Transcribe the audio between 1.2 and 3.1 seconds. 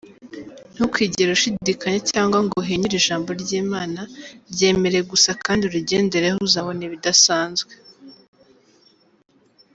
ushidikanya cyangwa ngo uhinyure